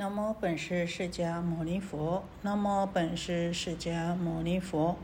[0.00, 2.24] 南无本师释迦牟尼佛。
[2.40, 4.96] 南无本师释迦牟尼佛。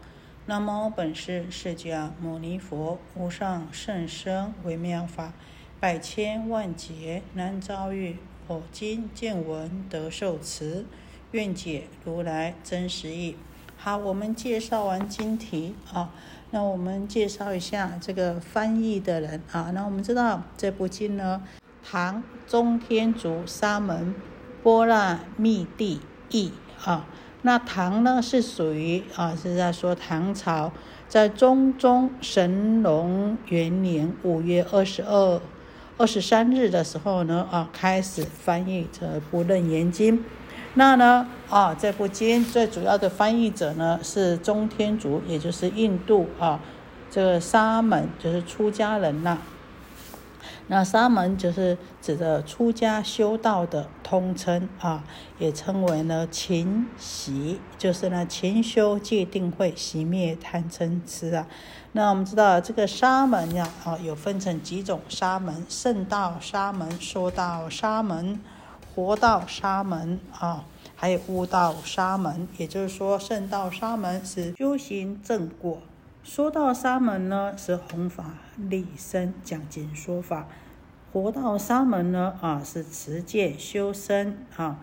[0.46, 2.98] 南无本师释迦牟尼佛。
[3.14, 5.34] 无上甚深微妙法，
[5.78, 8.16] 百千万劫难遭遇。
[8.46, 10.86] 我今见闻得受持，
[11.32, 13.36] 愿解如来真实义。
[13.76, 16.10] 好，我们介绍完经题啊，
[16.52, 19.70] 那我们介绍一下这个翻译的人啊。
[19.74, 21.42] 那我们知道这部经呢，
[21.84, 24.14] 唐中天竺沙门
[24.66, 26.50] 波那密地译
[26.84, 27.06] 啊。
[27.42, 30.72] 那唐呢是属于啊，是在说唐朝
[31.06, 35.40] 在中宗神龙元年五月二十二。
[35.96, 40.18] 二十三日的时候呢，啊，开始翻译这部《楞严经》。
[40.74, 46.58] 那呢，啊，这部经最主要的翻译者呢是中天竺，也就是印度啊，
[47.08, 49.38] 这个沙门就是出家人呐。
[50.68, 55.04] 那沙门就是指的出家修道的通称啊，
[55.38, 61.46] 也称为呢勤习，就是呢勤修戒定慧，熄灭贪嗔痴啊。
[61.92, 68.40] 那我们知道这个沙门呀，啊，有分成几种沙门：圣道沙门、说道沙门、
[68.92, 70.64] 活道沙门啊，
[70.96, 72.48] 还有悟道沙门。
[72.58, 75.78] 也就是说，圣道沙门是修行正果。
[76.26, 80.48] 说到沙门呢，是弘法立身讲经说法；
[81.12, 84.80] 活道沙门呢，啊是持戒修身啊，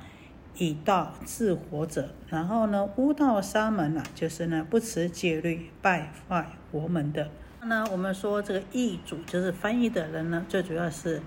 [0.55, 2.11] 以道治活者。
[2.29, 7.29] 然后呢，悟道沙门呢，就是呢不持戒律败坏佛门的。
[7.63, 11.21] 那我们说这个译主就是翻译的人呢，最主要是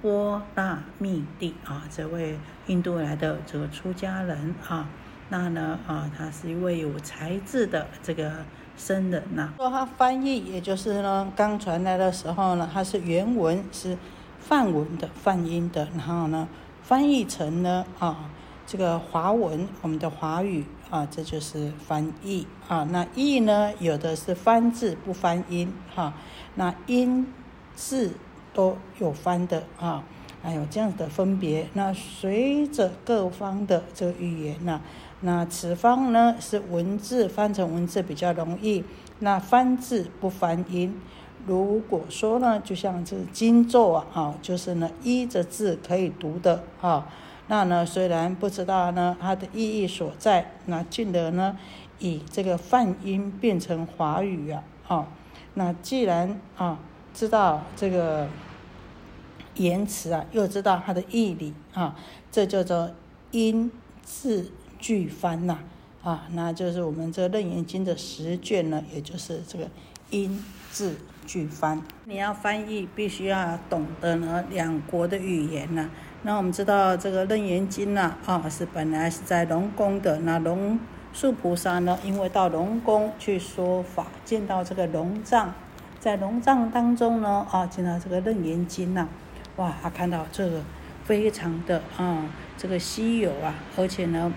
[0.00, 4.88] 波那密地啊，这位印度来的这个出家人啊。
[5.28, 8.32] 那呢啊，他是一位有才智的这个。
[8.78, 13.98] 生人呐，说他翻译，也就是呢，刚传来的时候呢，它是原文是
[14.38, 16.48] 梵文的梵音的，然后呢，
[16.82, 18.30] 翻译成呢啊，
[18.66, 22.86] 这个华文，我们的华语啊，这就是翻译啊。
[22.90, 26.14] 那译呢，有的是翻字不翻音哈，
[26.54, 27.26] 那音
[27.74, 28.12] 字
[28.54, 30.04] 都有翻的啊，
[30.40, 31.66] 还有这样的分别。
[31.74, 34.80] 那随着各方的这个语言呢。
[35.20, 38.84] 那此方呢是文字翻成文字比较容易，
[39.18, 41.00] 那翻字不翻音。
[41.44, 47.08] 如果说呢，就像这经咒啊，啊，就是呢依着字可以读的啊。
[47.48, 51.58] 那呢虽然不知道呢它的意义所在，那进而呢
[51.98, 55.08] 以这个泛音变成华语啊，啊，
[55.54, 56.78] 那既然啊
[57.12, 58.28] 知道这个
[59.56, 61.96] 言辞啊，又知道它的义理啊，
[62.30, 62.90] 这叫做
[63.32, 63.72] 音
[64.04, 64.52] 字。
[64.78, 65.58] 句翻呐，
[66.02, 69.68] 啊，那就是我们这《楞严经》的十卷呢，也就是这个
[70.10, 70.96] 音字
[71.26, 71.82] 句翻。
[72.04, 75.90] 你要翻译，必须要懂得呢两国的语言呐。
[76.22, 80.20] 那我们知道这个《楞严经》呐，啊，是本来是在龙宫的。
[80.20, 80.78] 那龙
[81.12, 85.52] 树菩萨呢，因为到龙宫去说法，见到这个龙藏，
[85.98, 89.08] 在龙藏当中呢，啊，见到这个《楞严经》呐，
[89.56, 90.62] 哇，他看到这个
[91.04, 92.24] 非常的啊，
[92.56, 94.32] 这个稀有啊，而且呢。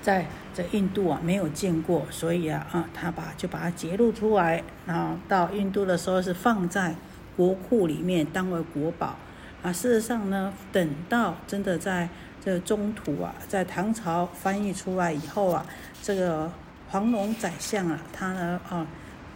[0.00, 6.94] 在这印度啊，没有见过，所以啊啊，他把就把它揭露出来，然后到印度的时候是放在
[7.36, 9.16] 国库里面当为国宝。
[9.62, 12.08] 啊，事实上呢，等到真的在
[12.44, 15.66] 这中途啊，在唐朝翻译出来以后啊，
[16.00, 16.50] 这个
[16.88, 18.86] 黄龙宰相啊，他呢啊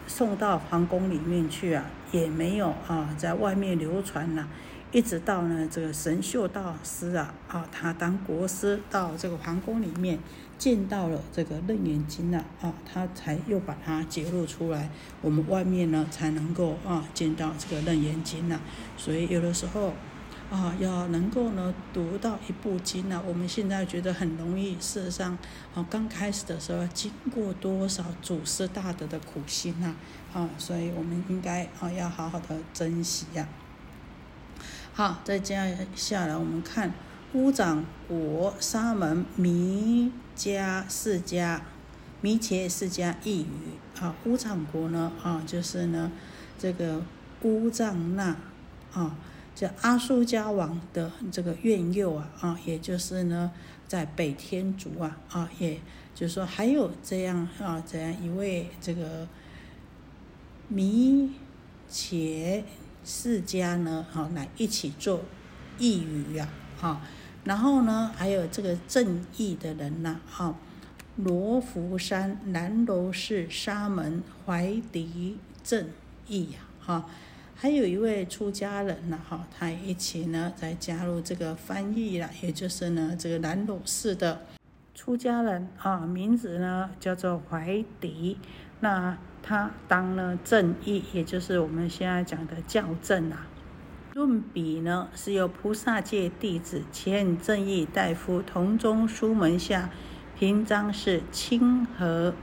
[0.07, 4.47] 送到皇宫里面去啊，也没有啊在外面流传呐。
[4.93, 10.19] 一直到呢，这个神秀大师啊，啊，他当国师到这个皇宫里面，
[10.59, 14.91] 见到了这个楞严经啊，啊，他才又把它揭露出来，
[15.23, 18.61] 我们外面呢才能够啊见到这个楞严经了。
[18.99, 19.95] 所以有的时候
[20.51, 25.39] 啊，要能够呢读到一部经呢，我们现在觉得很容易，事实上
[25.75, 29.95] 啊，刚开始的时候经过多少祖师大德的苦心呐，
[30.35, 33.49] 啊，所以我们应该啊要好好的珍惜呀。
[34.95, 36.93] 好，再接下来我们看
[37.33, 41.61] 乌掌国沙门弥迦释迦
[42.21, 43.47] 弥切释迦一语
[43.99, 46.13] 啊，乌掌国呢啊，就是呢
[46.59, 47.01] 这个
[47.41, 48.37] 乌藏那
[48.93, 49.17] 啊，
[49.55, 53.51] 叫阿苏迦王的这个院佑啊啊，也就是呢
[53.89, 55.81] 在北天竺啊啊，也
[56.15, 59.27] 就是说还有这样啊这样一位这个
[60.69, 61.31] 弥
[61.89, 62.63] 切。
[63.05, 65.23] 释迦呢，好，来一起做
[65.79, 66.49] 义语呀，
[66.81, 67.01] 哈，
[67.45, 70.55] 然后呢，还有这个正义的人呐，哈，
[71.17, 75.89] 罗浮山南楼寺沙门怀迪正
[76.27, 77.07] 义呀，哈，
[77.55, 84.43] 还有一位出家人呢，哈，他一起呢在加入这个翻译了，也就是呢这个南鲁寺的
[84.95, 88.39] 出家人啊，名字呢叫做怀迪。
[88.81, 93.47] 那他当了正义，也就是我们现在讲的教正啊。
[94.15, 99.89] 论笔呢是由菩萨界弟子前正义大夫同中书门下
[100.39, 102.35] 平章是清河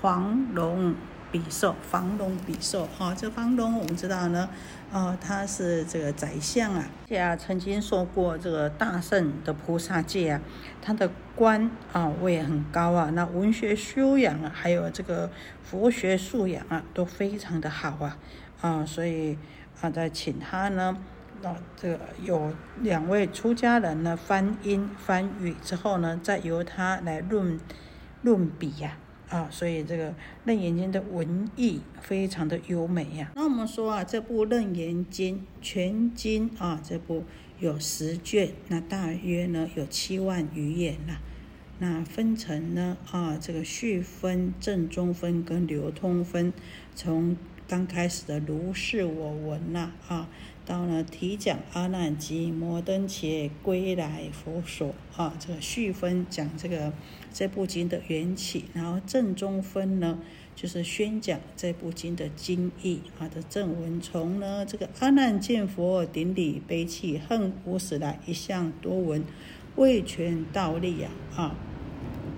[0.00, 0.94] 黄龙。
[1.30, 4.48] 比寿，房龙比寿，哈，这房龙我们知道呢，
[4.90, 10.40] 啊，他是这个宰相啊，啊，曾经说过这个大圣的菩萨界啊，
[10.80, 15.30] 他的官啊位很高啊，那文学修养啊，还有这个
[15.62, 18.16] 佛学素养啊，都非常的好啊，
[18.60, 19.36] 啊，所以
[19.82, 20.96] 啊，在请他呢，
[21.42, 27.60] 那这个有两位出家人呢翻音翻语之后呢，再由他来论
[28.22, 28.96] 论笔呀。
[29.28, 30.10] 啊所以这个
[30.44, 33.32] 《楞严经》的文艺非常的优美呀。
[33.34, 37.24] 那我们说啊，这部《楞严经》全经啊，这部
[37.58, 41.18] 有十卷，那大约呢有七万余言呐。
[41.80, 46.52] 那分成呢啊，这个序分、正中分跟流通分，
[46.94, 47.36] 从
[47.68, 50.28] 刚开始的如是我闻呐啊。
[50.66, 56.92] 到了提讲阿难及摩登伽归来佛所啊，这个序分讲这个
[57.32, 60.18] 这部经的缘起，然后正中分呢
[60.54, 69.24] 就是宣讲这部经的经义啊的正文，从呢这个阿难见佛顶礼悲泣恨无始来一向多闻
[69.76, 71.54] 未全道力啊啊，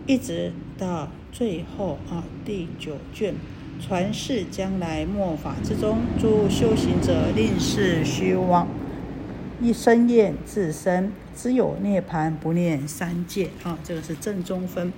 [0.06, 3.34] 一直到最后啊第九卷。
[3.80, 8.68] 传世将来末法之中，诸修行者令是虚妄，
[9.60, 13.78] 一生厌自身，只有涅盘不念三界啊！
[13.84, 14.90] 这个是正中分。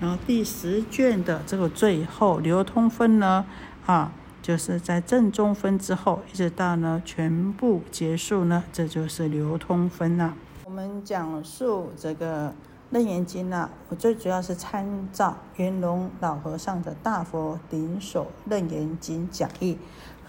[0.00, 3.44] 然后第十卷的这个最后流通分呢，
[3.86, 10.34] 啊，就是在正中分之后，一直到呢全部结束呢，这就是流通分了。
[10.64, 12.52] 我们讲述这个。
[12.90, 19.72] 楞严经呢，我最主要是参照云龙老和尚的《大佛顶首楞严经讲义》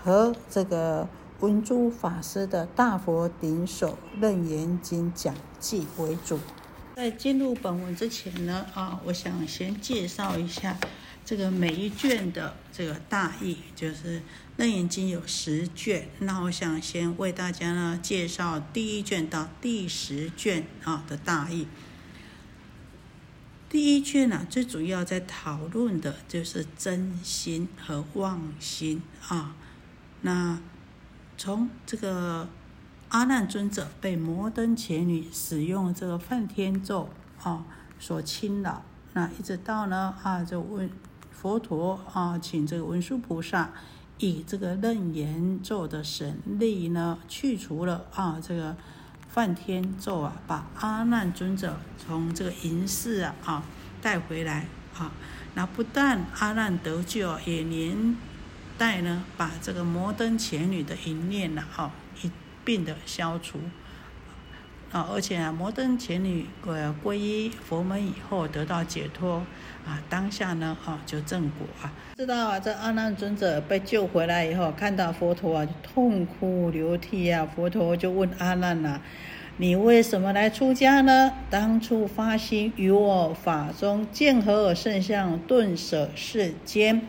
[0.03, 1.07] 和这个
[1.41, 6.39] 文殊法师的《大佛顶首楞严经讲记》为主。
[6.95, 10.77] 在进入本文之前呢，啊，我想先介绍一下
[11.25, 14.21] 这个每一卷的这个大意，就是
[14.55, 21.67] 楞严经有十卷，那我想先为大家呢介绍第一卷到第十卷啊的大意。
[23.67, 29.53] 第一卷呢，最主要在讨论的就是真心和妄心啊。
[30.21, 30.57] 那
[31.37, 32.47] 从这个
[33.09, 37.09] 阿难尊者被摩登伽女使用这个梵天咒
[37.41, 37.65] 啊
[37.99, 38.83] 所侵扰，
[39.13, 40.89] 那一直到呢啊，就问
[41.31, 43.71] 佛陀啊，请这个文殊菩萨
[44.17, 48.75] 以这个楞严咒的神力呢，去除了啊这个。
[49.27, 53.63] 梵天咒啊，把阿难尊者从这个银世啊啊
[54.01, 54.65] 带回来
[54.97, 55.11] 啊，
[55.55, 58.15] 那不但阿难得救，也连
[58.77, 61.91] 带呢把这个摩登伽女的淫念呢哈
[62.21, 62.31] 一
[62.63, 63.59] 并的消除
[64.91, 69.45] 啊，而且啊摩登伽女呃皈依佛门以后得到解脱
[69.85, 71.91] 啊，当下呢啊就正果啊。
[72.17, 77.45] 知道啊，这阿难尊者被救回来以后，看到佛陀啊，就痛哭流涕啊。
[77.45, 79.01] 佛陀就问阿难呐
[79.57, 81.33] ：“你为什么来出家呢？
[81.49, 87.01] 当初发心与我法中见何圣相，顿舍世间，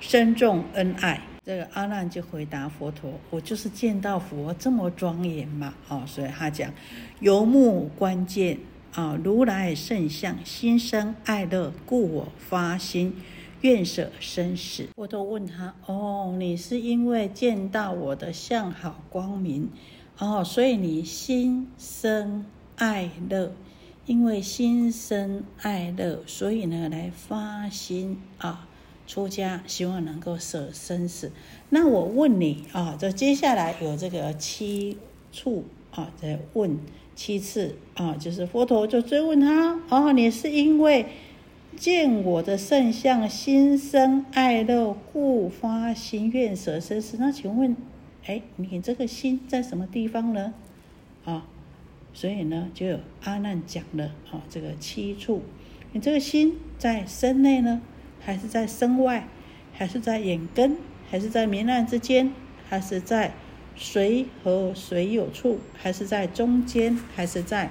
[0.00, 6.72] 深重恩爱。”这个阿难就回答佛陀：“我就是见到佛这么庄严嘛，哦，所以他讲
[7.20, 8.58] 游目观见
[8.92, 13.14] 啊，如来圣相，心生爱乐，故我发心。”
[13.62, 19.70] 愿舍生死，我都问他：哦，你是因为见到我的相好光明，
[20.18, 22.44] 哦，所以你心生
[22.76, 23.50] 爱乐，
[24.04, 28.68] 因为心生爱乐，所以呢来发心啊，
[29.06, 31.32] 出家，希望能够舍生死。
[31.70, 34.98] 那我问你啊，这接下来有这个七
[35.32, 36.78] 处啊，在问
[37.14, 41.06] 七次啊，就是佛陀就追问他：哦，你是因为？
[41.76, 47.18] 见我的圣相，心生爱乐，故发心愿舍生死。
[47.20, 47.76] 那请问，
[48.24, 50.54] 哎，你这个心在什么地方呢？
[51.26, 51.46] 啊，
[52.14, 55.42] 所以呢，就有阿难讲了，啊，这个七处。
[55.92, 57.82] 你这个心在身内呢，
[58.26, 59.28] 还是在身外？
[59.72, 60.78] 还是在眼根？
[61.08, 62.32] 还是在明暗之间？
[62.68, 63.32] 还是在
[63.76, 65.60] 随和随有处？
[65.76, 66.98] 还是在中间？
[67.14, 67.70] 还是在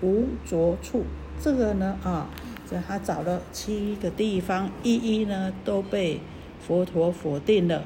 [0.00, 1.02] 无着处？
[1.42, 2.30] 这个呢，啊。
[2.68, 6.20] 这他找了七个地方，一一呢都被
[6.60, 7.84] 佛陀否定了。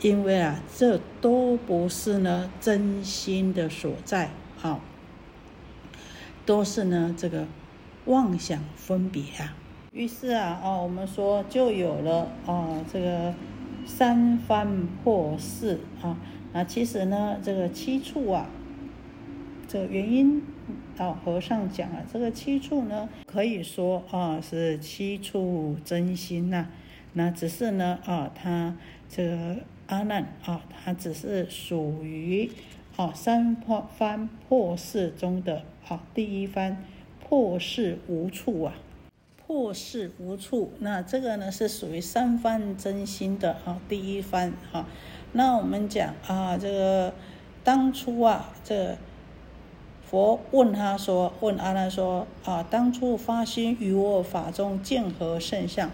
[0.00, 4.30] 因为啊，这都不是呢真心的所在
[4.62, 4.80] 啊，
[6.44, 7.46] 都是呢这个
[8.06, 9.56] 妄想分别啊。
[9.92, 13.34] 于是啊，哦，我们说就有了啊，这个
[13.84, 16.16] 三番破四啊。
[16.52, 18.48] 那其实呢，这个七处啊，
[19.66, 20.42] 这个原因
[20.96, 26.68] 啊，和尚讲啊，这个七处呢，可以说啊是七处真心呐。
[27.14, 28.76] 那只是呢啊，他
[29.08, 29.56] 这个
[29.88, 32.48] 阿难啊，他只是属于
[32.94, 36.84] 啊三破番破事中的啊第一番
[37.18, 38.74] 破事无处啊，
[39.50, 40.70] 破事无处。
[40.78, 44.86] 那这个呢是属于三番真心的啊第一番啊。
[45.32, 47.12] 那我们讲啊，这个
[47.64, 48.96] 当初啊，这
[50.08, 55.90] 佛问他说，问阿难说啊，当初发心于我法中见何圣相，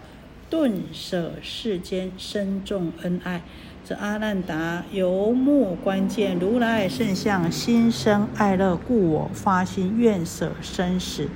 [0.51, 3.41] 顿舍世间深重恩爱。
[3.83, 11.27] 这阿难答：由目观见如来圣相，心生爱乐，故我发心愿舍生死。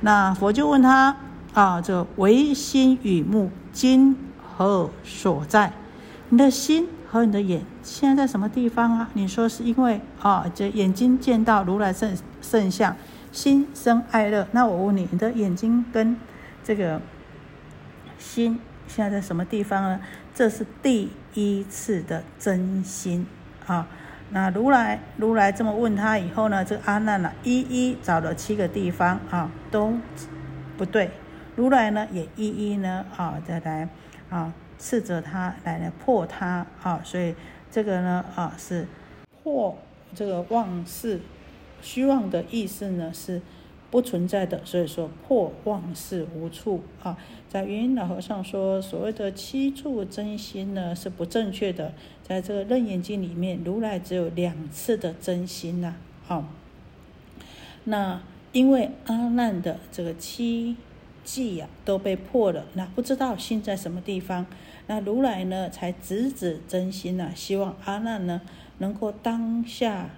[0.00, 1.16] 那佛就问他
[1.58, 5.72] 啊，这唯心与目今何所在？
[6.28, 6.86] 你的心。
[7.10, 9.08] 和你的眼现在在什么地方啊？
[9.14, 12.94] 你说是因为啊，这眼睛见到如来圣圣像，
[13.32, 14.46] 心生爱乐。
[14.52, 16.14] 那我问你，你的眼睛跟
[16.62, 17.00] 这个
[18.18, 20.00] 心现在在什么地方呢？
[20.34, 23.26] 这是第一次的真心
[23.66, 23.88] 啊。
[24.30, 29.94] 那如来如来这么问他以后呢，这个阿难呢，一一找了七个地方啊，都
[30.76, 31.10] 不对。
[31.58, 33.88] 如来呢，也一一呢啊，再来
[34.30, 34.54] 啊。
[34.80, 37.34] 斥责他来来破他啊，所以
[37.68, 38.86] 这个呢啊是
[39.42, 39.76] 破
[40.14, 41.20] 这个妄事
[41.82, 43.42] 虚妄的意思呢是
[43.90, 47.18] 不存在的，所以说破妄事无处啊。
[47.48, 55.96] 在云音老和尚说，所谓的七处真心呢是不正确的，在这个楞严经里面，如来只有两次的真心呐。
[56.24, 56.44] 好，
[57.82, 58.20] 那
[58.52, 60.76] 因为阿难的这个七
[61.28, 64.46] 计呀都被破了，那不知道心在什么地方。
[64.86, 68.40] 那如来呢，才直指真心呐，希望阿难呢
[68.78, 70.08] 能够当下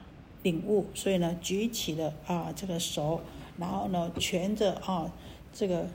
[0.44, 3.22] 领悟，所以呢，举起了啊这个手，
[3.58, 5.10] 然后呢，蜷着啊
[5.52, 5.86] 这个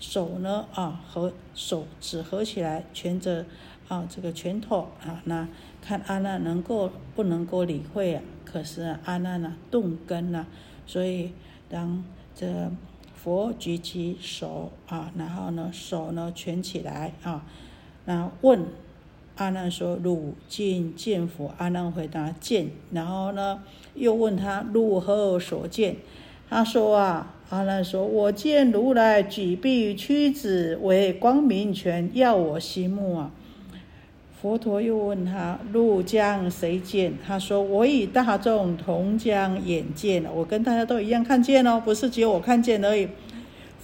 [0.00, 3.46] 手呢啊和手指合起来，蜷着
[3.86, 5.46] 啊这个拳头啊，那
[5.80, 8.22] 看阿难能够不能够理会啊？
[8.44, 10.44] 可是阿难呢动根了，
[10.84, 11.30] 所以
[11.68, 12.02] 当
[12.34, 12.68] 这
[13.22, 17.44] 佛举起手啊，然后呢手呢蜷起来啊。
[18.04, 18.64] 那问
[19.36, 23.62] 阿难说：“汝今见佛？”阿难回答：“见。”然后呢，
[23.94, 25.96] 又问他：“如何所见？”
[26.48, 33.30] 他说：“啊，阿难说，我见如来举臂屈指为光明拳，耀我心目啊。”
[34.40, 43.08] 佛陀又问他：“汝将谁见？”他说：“我与大众同将眼见我跟大家都一样看见哦，不是只有我看见而已。”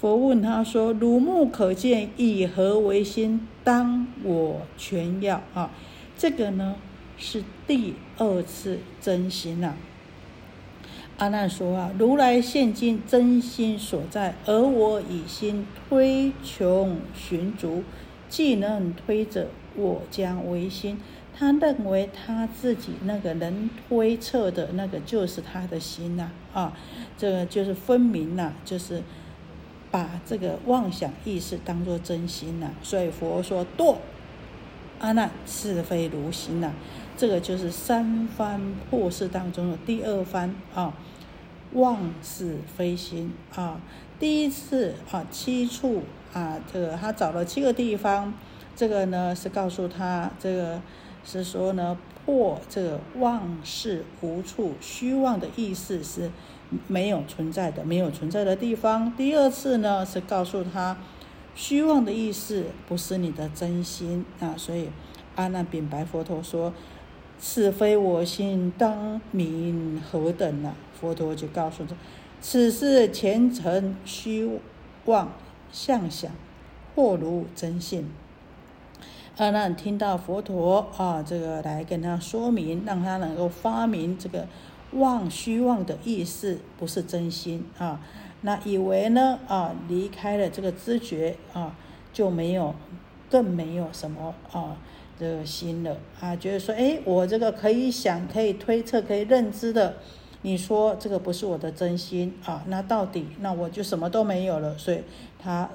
[0.01, 3.49] 佛问他说：“汝目可见，以何为心？
[3.65, 5.71] 当我全要啊！
[6.17, 6.77] 这个呢
[7.17, 9.75] 是第二次真心了。”
[11.19, 17.83] 阿难说：“啊，如来现今真心所在，而我以心推穷寻足，
[18.29, 20.99] 既能推者，我将为心。
[21.37, 26.73] 他认为他自己那个能推测的那个就是他的心呐啊！
[27.19, 29.03] 这个就是分明呐，就是。”
[29.91, 33.99] 把这个妄想意识当作真心呐，所以佛说堕
[34.99, 36.73] 阿难是非如心呐，
[37.17, 40.93] 这个就是三番破事当中的第二番啊，
[41.75, 43.81] 妄是非心啊。
[44.19, 46.03] 第一次啊七处
[46.33, 48.35] 啊，这个他找了七个地方，
[48.77, 50.81] 这个呢是告诉他，这个
[51.25, 56.31] 是说呢破这个妄事无处虚妄的意思是。
[56.89, 59.15] 没有存在的，没有存在的地方。
[59.17, 60.97] 第二次呢，是告诉他，
[61.55, 64.55] 虚妄的意思不是你的真心啊。
[64.57, 64.89] 所以
[65.37, 66.73] 阿难禀白佛陀说
[67.39, 71.95] ：“此非我心，当明何等呢？”佛陀就告诉他
[72.41, 74.59] ：“此是前尘虚
[75.05, 75.33] 妄
[75.71, 76.33] 相想，
[76.97, 78.09] 或如真性。”
[79.37, 84.47] 阿难听到佛陀啊，这个来跟他说明，让他能够发明这个。
[84.93, 88.01] 妄虚妄的意思不是真心啊，
[88.43, 91.77] 那以为呢啊离开了这个知觉啊
[92.13, 92.73] 就没有，
[93.29, 94.77] 更没有什么啊
[95.19, 99.97] 这个心了啊，觉得说哎我这个可以想可以推测可以认知的，
[100.43, 105.03] 你说这个不是我的真心啊，那到底那我就什么都没有了，所以
[105.41, 105.69] 他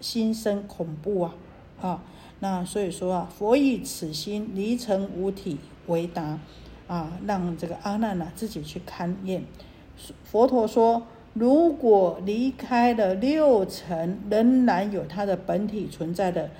[0.00, 1.34] 心生恐怖啊
[1.80, 2.02] 啊，
[2.40, 6.38] 那所以说啊，佛以此心离尘无体为答
[6.86, 9.44] 啊，让这个阿难呢自己去勘验。
[10.24, 16.50] 佛陀说，如果离开了六尘，仍然有它的本体存在的，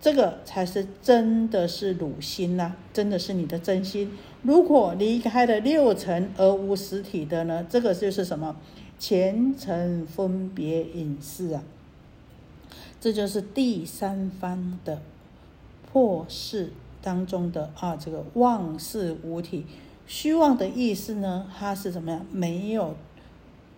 [0.00, 4.10] 这个才是真的是汝心呐，真的是你的真心。
[4.42, 8.56] 如果离开了六尘而无实体的呢，这个就是什么？
[8.98, 11.62] 前尘分别隐士啊。
[13.00, 15.00] 这就是第三番的
[15.90, 19.64] 破事当中的啊，这个妄事无体，
[20.06, 22.26] 虚妄的意思呢，它是怎么样？
[22.30, 22.94] 没有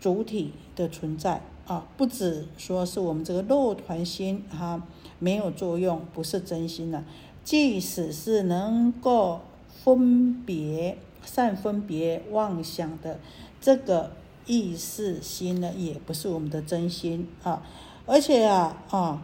[0.01, 4.83] 主体的存在啊，不止说是我们这个肉团心哈
[5.21, 7.05] 没有作用，不是真心了。
[7.45, 9.41] 即使是能够
[9.85, 13.21] 分别、善分别妄想的
[13.61, 14.11] 这个
[14.47, 17.63] 意识心呢，也不是我们的真心啊。
[18.05, 19.23] 而且啊啊，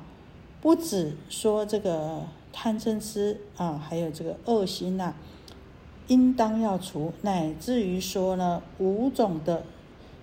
[0.61, 5.15] 不止说这个贪嗔痴啊，还有这个恶心呐，
[6.07, 9.65] 应当要除，乃至于说呢，五种的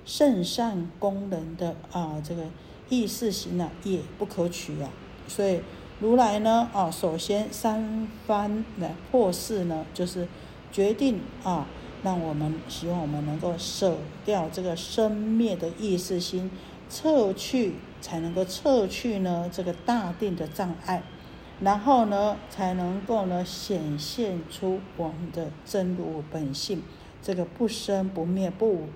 [0.05, 2.43] 肾善功能的啊，这个
[2.89, 4.89] 意识心呢，也不可取啊。
[5.27, 5.59] 所以
[5.99, 10.27] 如来呢啊，首先三番来破事呢，就是
[10.71, 11.67] 决定啊，
[12.03, 16.49] 让我们希望我们能够舍掉这个生灭的意识心，
[16.89, 17.73] 撤去。
[18.01, 21.01] 才能够撤去呢这个大定的障碍，
[21.59, 26.83] 然后呢才能够呢显现出我们的真如本性，
[27.23, 28.89] 这个不生不灭、不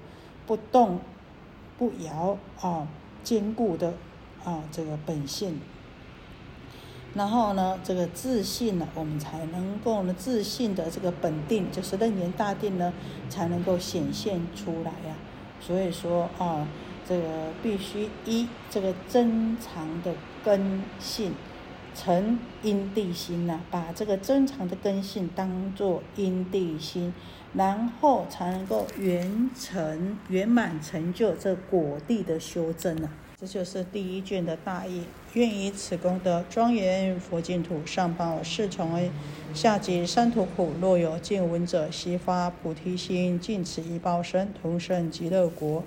[0.45, 0.99] 不动
[1.79, 2.87] 不摇啊
[3.23, 3.95] 坚固的
[4.43, 5.59] 啊这个本性。
[7.15, 12.93] 然后呢这个自信呢，我们才能够呢自信的这个本定，就是楞严大定呢
[13.27, 15.15] 才能够显现出来呀。
[15.59, 16.67] 所以说啊。
[17.09, 17.23] 这个
[17.63, 20.13] 必须依这个珍藏的
[20.45, 21.33] 根性
[21.95, 27.11] 成因地心呐，把这个珍藏的根性当做因地心，
[27.55, 33.09] 然后才能够圆成圆满成就这果地的修正啊。
[33.41, 35.05] 这就是第一卷的大意。
[35.33, 39.09] 愿以此功德庄严佛净土，上报四重恩，
[39.53, 40.73] 下济三途苦。
[40.79, 45.83] 若有见闻者，悉发菩提心，尽此一报身，同生极乐国。